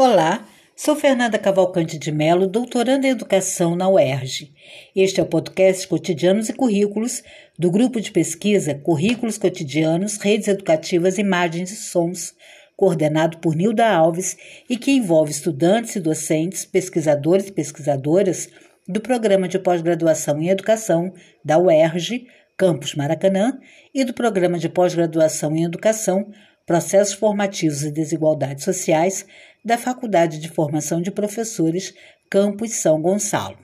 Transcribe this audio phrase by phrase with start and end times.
[0.00, 0.46] Olá,
[0.76, 4.54] sou Fernanda Cavalcante de Melo, doutoranda em Educação na UERJ.
[4.94, 7.20] Este é o podcast Cotidianos e Currículos
[7.58, 12.32] do grupo de pesquisa Currículos Cotidianos, Redes Educativas, Imagens e Sons,
[12.76, 14.36] coordenado por Nilda Alves
[14.70, 18.48] e que envolve estudantes e docentes, pesquisadores e pesquisadoras
[18.86, 21.12] do Programa de Pós-Graduação em Educação
[21.44, 22.24] da UERJ,
[22.56, 23.58] Campus Maracanã,
[23.92, 26.30] e do Programa de Pós-Graduação em Educação,
[26.68, 29.24] Processos Formativos e Desigualdades Sociais
[29.64, 31.94] da Faculdade de Formação de Professores
[32.28, 33.56] Campus São Gonçalo.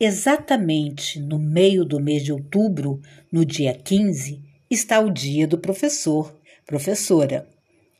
[0.00, 4.40] Exatamente no meio do mês de outubro, no dia 15,
[4.70, 6.34] está o Dia do Professor,
[6.66, 7.46] professora.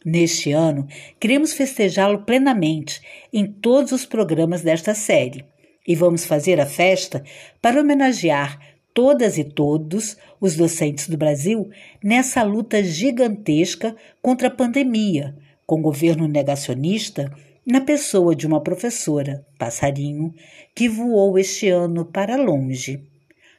[0.02, 0.88] Neste ano,
[1.20, 5.44] queremos festejá-lo plenamente em todos os programas desta série
[5.86, 7.22] e vamos fazer a festa
[7.60, 8.58] para homenagear
[8.94, 11.70] todas e todos os docentes do Brasil
[12.02, 17.32] nessa luta gigantesca contra a pandemia, com governo negacionista,
[17.64, 20.34] na pessoa de uma professora, passarinho,
[20.74, 23.04] que voou este ano para longe.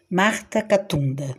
[0.10, 1.36] Marta Catunda.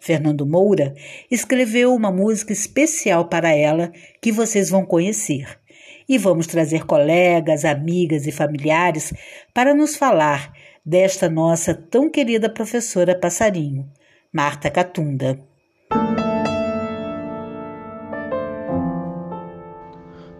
[0.00, 0.94] Fernando Moura
[1.30, 5.60] escreveu uma música especial para ela que vocês vão conhecer.
[6.08, 9.12] E vamos trazer colegas, amigas e familiares
[9.52, 10.52] para nos falar
[10.84, 13.90] desta nossa tão querida professora passarinho,
[14.32, 15.38] Marta Catunda.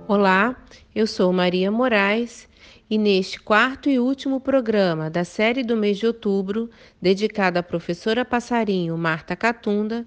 [0.08, 0.56] Olá,
[0.94, 2.48] eu sou Maria Moraes
[2.88, 6.68] e neste quarto e último programa da série do mês de outubro,
[7.00, 10.04] dedicado à professora passarinho Marta Catunda,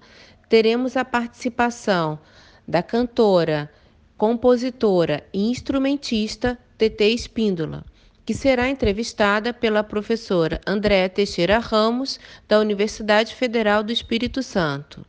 [0.48, 2.18] teremos a participação
[2.66, 3.70] da cantora,
[4.18, 7.84] compositora e instrumentista TT Espíndola,
[8.24, 15.04] que será entrevistada pela professora Andréa Teixeira Ramos, da Universidade Federal do Espírito Santo.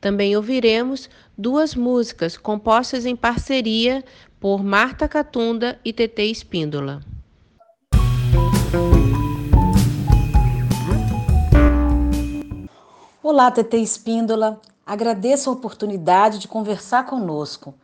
[0.00, 4.04] Também ouviremos duas músicas compostas em parceria
[4.38, 7.00] por Marta Catunda e TT Espíndola.
[13.22, 14.60] Olá, TT Espíndola.
[14.86, 17.74] Agradeço a oportunidade de conversar conosco,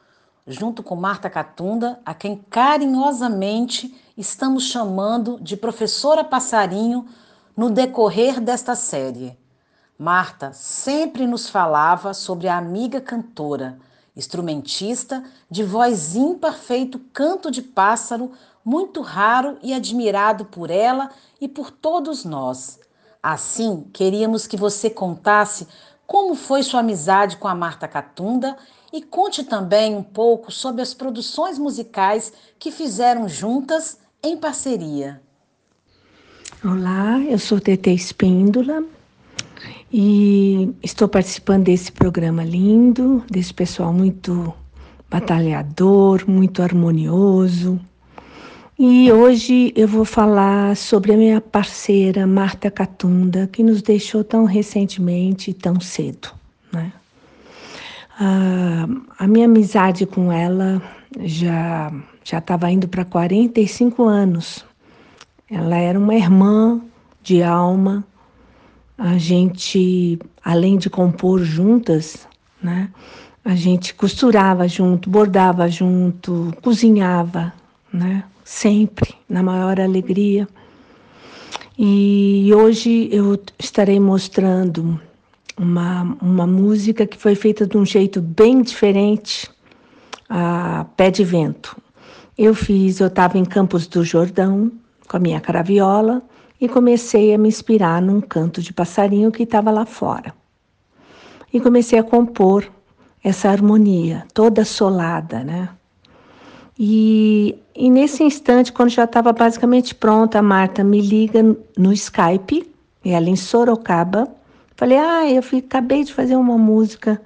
[0.47, 7.07] junto com Marta Catunda, a quem carinhosamente estamos chamando de professora passarinho
[7.57, 9.39] no decorrer desta série.
[9.99, 13.79] Marta sempre nos falava sobre a amiga cantora,
[14.17, 18.33] instrumentista de voz ímpar feito canto de pássaro,
[18.65, 22.81] muito raro e admirado por ela e por todos nós.
[23.23, 25.69] Assim, queríamos que você contasse
[26.13, 28.55] como foi sua amizade com a Marta Catunda
[28.93, 35.23] e conte também um pouco sobre as produções musicais que fizeram juntas em parceria.
[36.63, 38.85] Olá, eu sou Tete Espíndola,
[39.91, 44.53] e estou participando desse programa lindo, desse pessoal muito
[45.09, 47.81] batalhador, muito harmonioso.
[48.79, 54.45] E hoje eu vou falar sobre a minha parceira Marta Catunda, que nos deixou tão
[54.45, 56.29] recentemente e tão cedo.
[56.73, 56.93] Né?
[59.19, 60.81] a minha amizade com ela
[61.21, 61.93] já
[62.25, 64.65] já estava indo para 45 anos.
[65.51, 66.81] Ela era uma irmã
[67.23, 68.05] de alma,
[68.97, 72.29] a gente, além de compor juntas,
[72.63, 72.89] né,
[73.45, 77.53] a gente costurava junto, bordava junto, cozinhava,
[77.93, 80.49] né, sempre, na maior alegria.
[81.79, 85.01] E hoje eu estarei mostrando
[85.57, 89.51] uma, uma música que foi feita de um jeito bem diferente,
[90.29, 91.77] a pé de vento.
[92.37, 94.73] Eu fiz, eu estava em Campos do Jordão
[95.07, 96.23] com a minha caraviola
[96.61, 100.35] e comecei a me inspirar num canto de passarinho que estava lá fora.
[101.53, 102.71] E comecei a compor
[103.23, 105.69] essa harmonia toda solada, né?
[106.85, 111.41] E, e nesse instante, quando já estava basicamente pronta, a Marta me liga
[111.79, 112.69] no Skype,
[113.05, 114.27] ela em Sorocaba.
[114.75, 117.23] Falei, ah, eu fui, acabei de fazer uma música.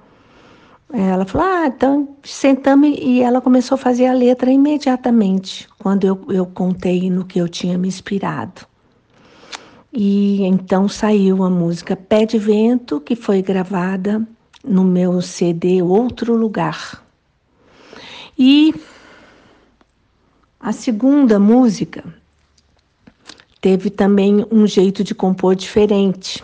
[0.93, 6.23] Ela falou, ah, então sentamos e ela começou a fazer a letra imediatamente, quando eu,
[6.29, 8.61] eu contei no que eu tinha me inspirado.
[9.91, 14.21] E então saiu a música Pé de Vento, que foi gravada
[14.63, 17.03] no meu CD Outro Lugar.
[18.37, 18.75] E
[20.59, 22.03] a segunda música
[23.61, 26.43] teve também um jeito de compor diferente.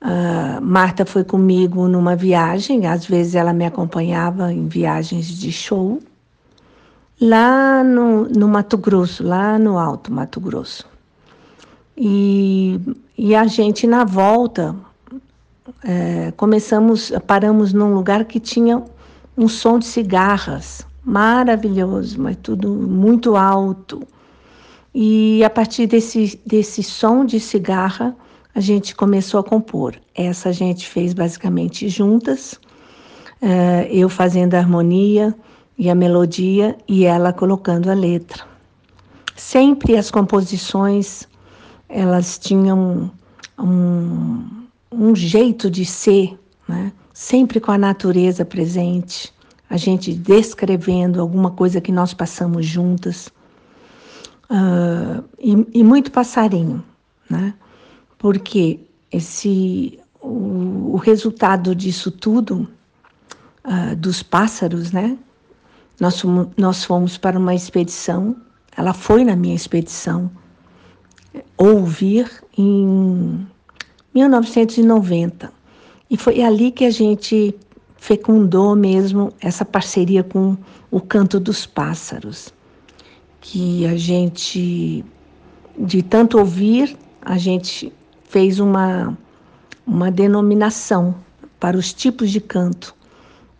[0.00, 6.00] Uh, Marta foi comigo numa viagem, às vezes ela me acompanhava em viagens de show,
[7.20, 10.86] lá no, no Mato Grosso, lá no Alto Mato Grosso.
[11.96, 12.80] E,
[13.16, 14.76] e a gente, na volta,
[15.82, 18.82] é, começamos, paramos num lugar que tinha
[19.36, 24.06] um som de cigarras maravilhoso, mas tudo muito alto.
[24.94, 28.14] E a partir desse, desse som de cigarra,
[28.54, 29.94] a gente começou a compor.
[30.14, 32.60] Essa a gente fez basicamente juntas,
[33.40, 35.34] uh, eu fazendo a harmonia
[35.78, 38.44] e a melodia e ela colocando a letra.
[39.34, 41.26] Sempre as composições,
[41.88, 43.10] elas tinham
[43.58, 44.44] um,
[44.92, 46.38] um jeito de ser,
[46.68, 46.92] né?
[47.14, 49.32] sempre com a natureza presente,
[49.70, 53.28] a gente descrevendo alguma coisa que nós passamos juntas.
[54.50, 56.82] Uh, e, e, muito passarinho,
[57.28, 57.52] né?
[58.16, 58.80] Porque
[59.12, 62.66] esse, o, o resultado disso tudo,
[63.64, 65.18] uh, dos pássaros, né?
[66.00, 66.22] Nós,
[66.56, 68.36] nós fomos para uma expedição,
[68.74, 70.30] ela foi na minha expedição,
[71.58, 73.46] ouvir em
[74.14, 75.52] 1990.
[76.10, 77.54] E foi ali que a gente
[77.98, 80.56] fecundou mesmo essa parceria com
[80.90, 82.54] o canto dos pássaros,
[83.40, 85.04] que a gente,
[85.76, 87.92] de tanto ouvir, a gente
[88.24, 89.16] fez uma,
[89.86, 91.14] uma denominação
[91.60, 92.94] para os tipos de canto.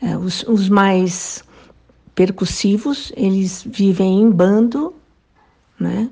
[0.01, 1.45] É, os, os mais
[2.15, 4.95] percussivos, eles vivem em bando,
[5.79, 6.09] né?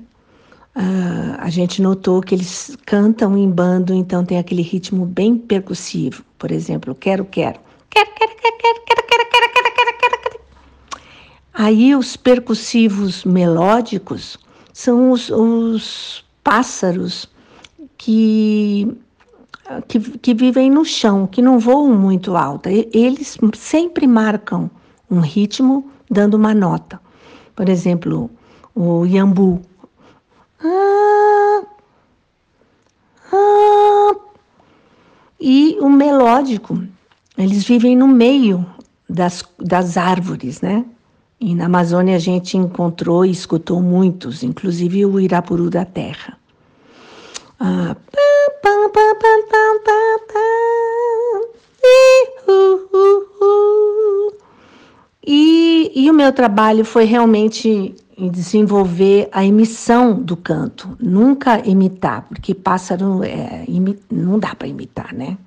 [0.75, 6.23] Uh, a gente notou que eles cantam em bando, então tem aquele ritmo bem percussivo.
[6.37, 7.59] Por exemplo, quero, quero.
[11.53, 14.37] Aí os percussivos melódicos
[14.71, 17.27] são os, os pássaros
[17.97, 18.95] que,
[19.87, 22.69] que, que, vivem no chão, que não voam muito alto.
[22.69, 24.69] Eles sempre marcam
[25.09, 27.01] um ritmo dando uma nota.
[27.55, 28.29] Por exemplo,
[28.75, 29.59] o iambu.
[30.63, 31.63] Ah,
[33.33, 34.15] ah,
[35.39, 36.79] e o melódico
[37.37, 38.65] eles vivem no meio
[39.09, 40.85] das, das árvores, né?
[41.39, 46.37] E na Amazônia a gente encontrou e escutou muitos, inclusive o Irapuru da Terra.
[55.25, 62.23] E, e o meu trabalho foi realmente em desenvolver a emissão do canto, nunca imitar,
[62.27, 65.37] porque pássaro é, imi, não dá para imitar, né?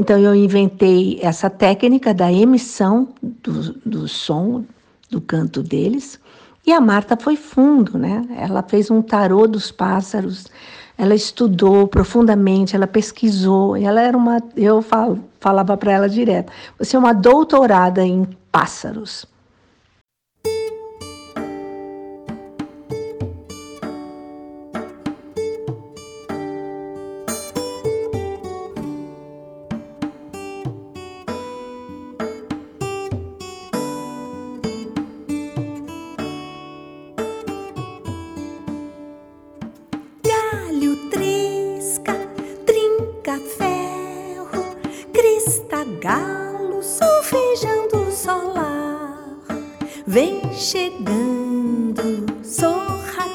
[0.00, 4.64] Então eu inventei essa técnica da emissão do, do som
[5.10, 6.18] do canto deles.
[6.66, 8.26] E a Marta foi fundo, né?
[8.34, 10.46] Ela fez um tarô dos pássaros,
[10.96, 14.82] ela estudou profundamente, ela pesquisou, ela era uma, eu
[15.38, 19.26] falava para ela direto, você é uma doutorada em pássaros.
[45.98, 47.22] galos o
[48.12, 49.36] solar.
[50.06, 53.28] Vem chegando sorrateiro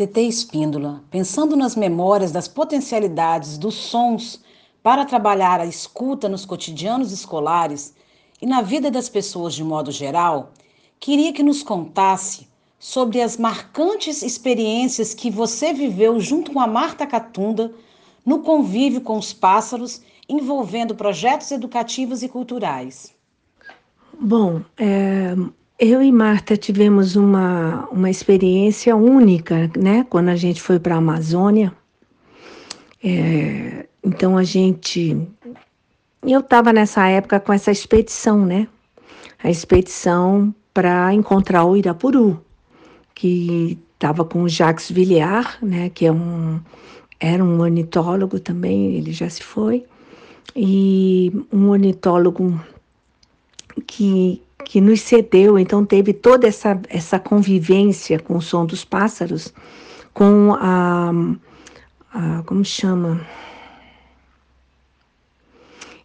[0.00, 4.40] TT Espíndola, pensando nas memórias das potencialidades dos sons
[4.82, 7.94] para trabalhar a escuta nos cotidianos escolares
[8.40, 10.52] e na vida das pessoas de modo geral,
[10.98, 17.06] queria que nos contasse sobre as marcantes experiências que você viveu junto com a Marta
[17.06, 17.70] Catunda
[18.24, 23.14] no convívio com os pássaros, envolvendo projetos educativos e culturais.
[24.18, 25.34] Bom, é,
[25.80, 30.06] eu e Marta tivemos uma, uma experiência única, né?
[30.08, 31.72] Quando a gente foi para a Amazônia.
[33.02, 35.26] É, então a gente.
[36.22, 38.68] Eu estava nessa época com essa expedição, né?
[39.42, 42.44] A expedição para encontrar o Irapuru
[43.20, 46.58] que estava com o Jacques Villiard, né, que é um,
[47.20, 49.84] era um ornitólogo também, ele já se foi,
[50.56, 52.58] e um ornitólogo
[53.86, 59.52] que, que nos cedeu, então teve toda essa, essa convivência com o som dos pássaros,
[60.12, 61.12] com a,
[62.12, 63.20] a como chama?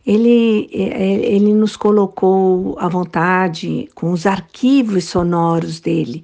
[0.05, 6.23] Ele, ele nos colocou à vontade com os arquivos sonoros dele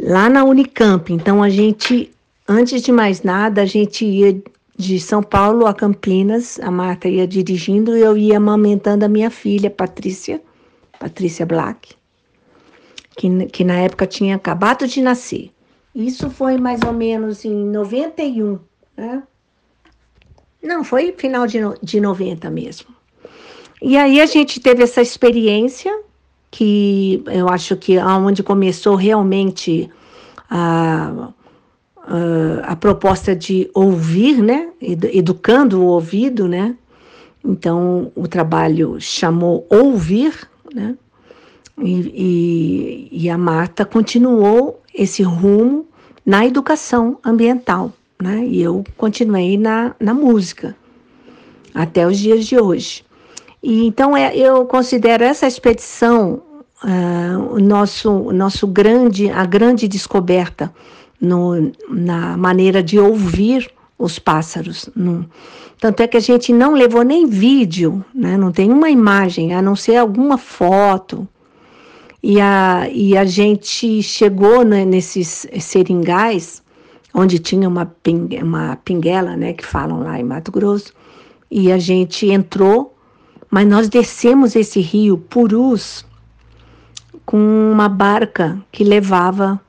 [0.00, 1.12] lá na Unicamp.
[1.12, 2.10] Então a gente,
[2.46, 4.40] antes de mais nada, a gente ia
[4.76, 9.28] de São Paulo a Campinas, a Marta ia dirigindo e eu ia amamentando a minha
[9.28, 10.40] filha, Patrícia,
[10.98, 11.94] Patrícia Black,
[13.16, 15.50] que, que na época tinha acabado de nascer.
[15.94, 18.58] Isso foi mais ou menos em 91,
[18.96, 19.22] né?
[20.62, 22.88] Não, foi final de, de 90 mesmo.
[23.80, 25.96] E aí a gente teve essa experiência
[26.50, 29.88] que eu acho que aonde começou realmente
[30.50, 31.30] a,
[31.96, 36.74] a, a, proposta de ouvir, né, educando o ouvido, né,
[37.44, 40.96] então o trabalho chamou Ouvir, né,
[41.80, 45.86] e, e, e a Marta continuou esse rumo
[46.24, 50.76] na educação ambiental, né, e eu continuei na, na música
[51.74, 53.04] até os dias de hoje.
[53.62, 56.42] E, então é, eu considero essa expedição
[56.82, 60.72] uh, o nosso, nosso grande, a grande descoberta
[61.20, 64.88] no, na maneira de ouvir os pássaros.
[65.80, 68.36] Tanto é que a gente não levou nem vídeo, né?
[68.36, 71.26] não tem uma imagem, a não ser alguma foto.
[72.22, 76.62] E a, e a gente chegou né, nesses seringais,
[77.14, 80.92] onde tinha uma, ping, uma pinguela, né, que falam lá em Mato Grosso,
[81.50, 82.98] e a gente entrou
[83.50, 86.04] mas nós descemos esse rio Purus
[87.24, 87.38] com
[87.72, 89.60] uma barca que levava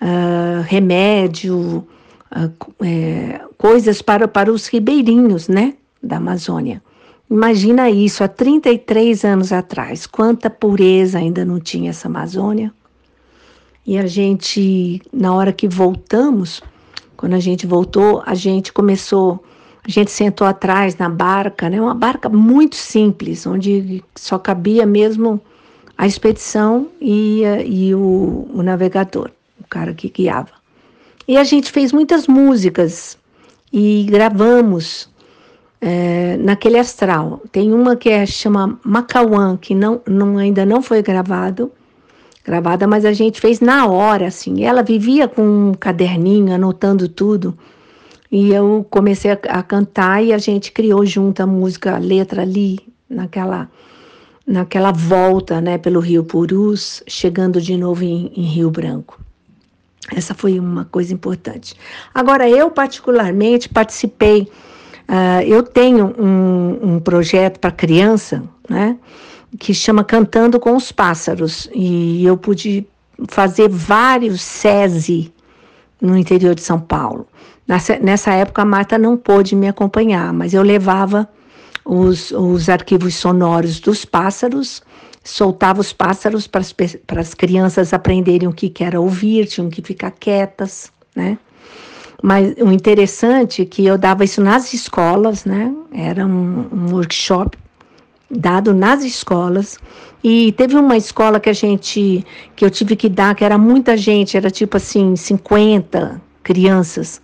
[0.00, 1.86] uh, remédio,
[2.34, 6.80] uh, é, coisas para, para os ribeirinhos, né, da Amazônia.
[7.28, 12.72] Imagina isso há 33 anos atrás, quanta pureza ainda não tinha essa Amazônia.
[13.84, 16.62] E a gente, na hora que voltamos,
[17.16, 19.42] quando a gente voltou, a gente começou
[19.82, 21.80] a gente sentou atrás na barca, né?
[21.80, 25.40] Uma barca muito simples, onde só cabia mesmo
[25.98, 29.30] a expedição e, e o, o navegador,
[29.60, 30.50] o cara que guiava.
[31.26, 33.16] E a gente fez muitas músicas
[33.78, 35.06] e gravamos
[35.82, 37.42] é, naquele astral.
[37.52, 41.70] Tem uma que é, chama Macauã, que não, não, ainda não foi gravado,
[42.42, 44.64] gravada, mas a gente fez na hora, assim.
[44.64, 47.54] Ela vivia com um caderninho, anotando tudo.
[48.32, 52.40] E eu comecei a, a, cantar e a gente criou junto a música, a letra
[52.40, 52.78] ali,
[53.10, 53.70] naquela,
[54.46, 59.25] naquela volta né, pelo Rio Purus, chegando de novo em, em Rio Branco.
[60.14, 61.74] Essa foi uma coisa importante.
[62.14, 64.48] Agora, eu particularmente participei,
[65.08, 68.96] uh, eu tenho um, um projeto para criança, né,
[69.58, 72.86] que chama Cantando com os Pássaros, e eu pude
[73.28, 75.32] fazer vários SESI
[76.00, 77.26] no interior de São Paulo.
[77.66, 81.28] Nessa, nessa época, a Marta não pôde me acompanhar, mas eu levava
[81.84, 84.82] os, os arquivos sonoros dos pássaros,
[85.26, 90.10] soltava os pássaros para as crianças aprenderem o que, que era ouvir, tinham que ficar
[90.12, 91.38] quietas, né?
[92.22, 95.72] Mas o interessante é que eu dava isso nas escolas, né?
[95.92, 97.58] Era um, um workshop
[98.30, 99.78] dado nas escolas.
[100.24, 103.96] E teve uma escola que a gente, que eu tive que dar, que era muita
[103.96, 107.20] gente, era tipo assim, 50 crianças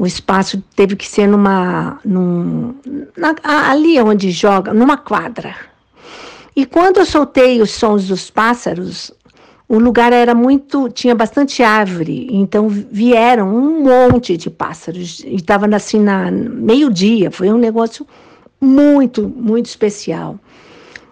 [0.00, 2.74] o espaço teve que ser numa, num,
[3.14, 3.34] na,
[3.70, 5.54] ali onde joga, numa quadra.
[6.60, 9.10] E quando eu soltei os sons dos pássaros,
[9.66, 15.20] o lugar era muito, tinha bastante árvore, então vieram um monte de pássaros.
[15.20, 18.06] E estava assim na meio dia, foi um negócio
[18.60, 20.38] muito, muito especial.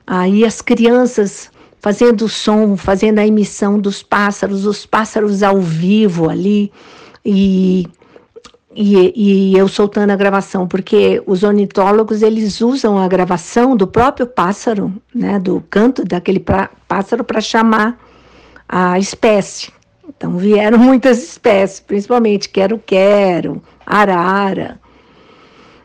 [0.06, 1.50] Aí as crianças
[1.80, 6.70] fazendo o som, fazendo a emissão dos pássaros, os pássaros ao vivo ali.
[7.24, 7.86] E
[8.80, 14.24] e, e, eu soltando a gravação, porque os ornitólogos eles usam a gravação do próprio
[14.24, 17.98] pássaro, né, do canto daquele pra, pássaro para chamar
[18.68, 19.72] a espécie.
[20.08, 24.78] Então vieram muitas espécies, principalmente quero-quero, arara.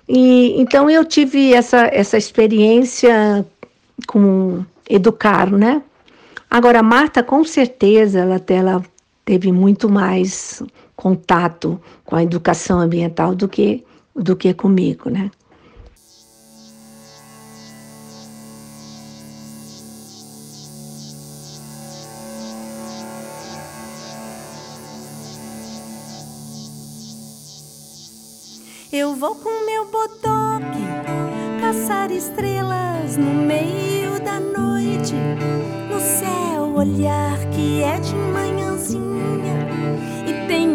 [0.07, 3.43] E então eu tive essa essa experiência
[4.05, 5.81] com educar, né?
[6.47, 8.83] Agora a Marta com certeza ela, ela
[9.25, 10.61] teve muito mais
[11.03, 13.83] contato com a educação ambiental do que
[14.15, 15.29] do que comigo, né?
[28.89, 30.85] Eu vou com meu botoque
[31.59, 35.15] caçar estrelas no meio da noite.
[35.91, 39.72] No céu, olhar que é de manhãzinha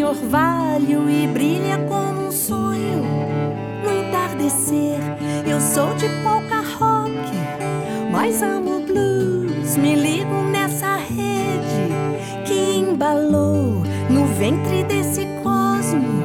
[0.09, 3.05] orvalho e brilha como um sonho.
[3.85, 4.99] No entardecer,
[5.47, 7.12] eu sou de polka rock,
[8.11, 9.77] mas amo blues.
[9.77, 11.93] Me ligo nessa rede
[12.47, 16.19] que embalou no ventre desse cosmo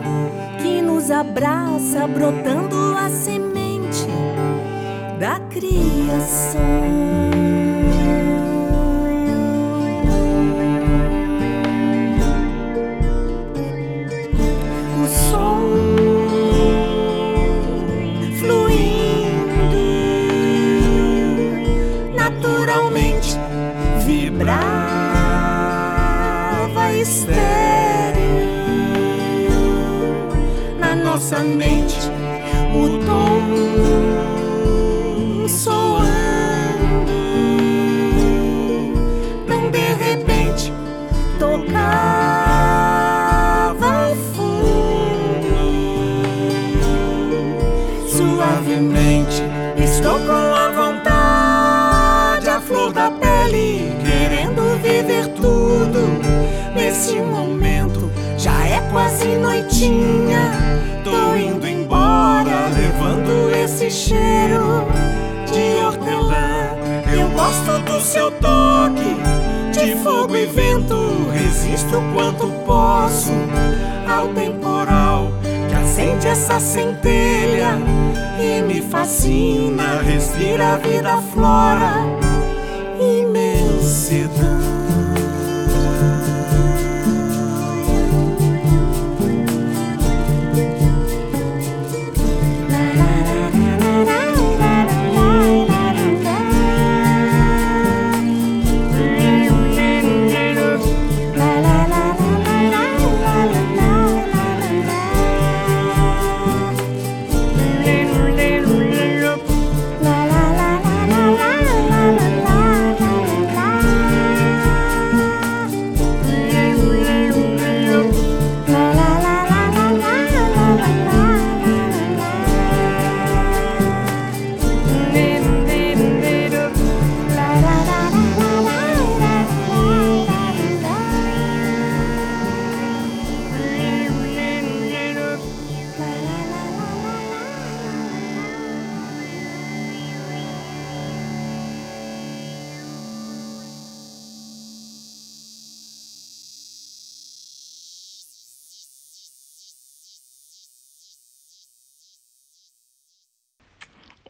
[1.03, 4.07] nos abraça, brotando a semente
[5.19, 6.61] da criação.
[61.03, 64.87] Tô indo embora, levando esse cheiro
[65.51, 66.69] de hortelã.
[67.11, 69.17] Eu gosto do seu toque
[69.71, 71.29] de fogo e vento.
[71.33, 73.31] Resisto quanto posso
[74.07, 75.31] ao temporal
[75.67, 77.77] que acende essa centelha
[78.39, 80.01] e me fascina.
[80.01, 81.93] Respira a vida, flora,
[83.01, 84.72] imensidão.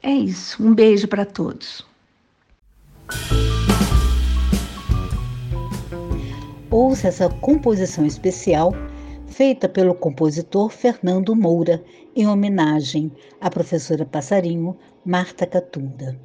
[0.04, 0.62] É isso.
[0.62, 1.86] Um beijo para todos.
[6.70, 8.74] Ouça essa composição especial
[9.28, 11.84] feita pelo compositor Fernando Moura,
[12.16, 13.12] em homenagem
[13.42, 16.20] à professora passarinho Marta Catunda.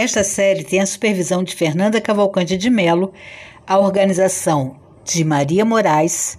[0.00, 3.12] Esta série tem a supervisão de Fernanda Cavalcante de Melo,
[3.66, 6.38] a organização de Maria Moraes,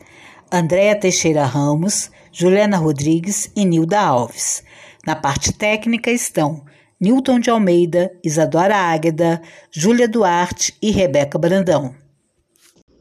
[0.50, 4.64] Andréa Teixeira Ramos, Juliana Rodrigues e Nilda Alves.
[5.06, 6.64] Na parte técnica estão
[7.02, 11.94] Newton de Almeida, Isadora Águeda, Júlia Duarte e Rebeca Brandão.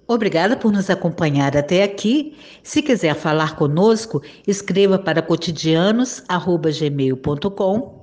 [0.09, 2.35] Obrigada por nos acompanhar até aqui.
[2.63, 7.98] Se quiser falar conosco, escreva para cotidianos.gmail.com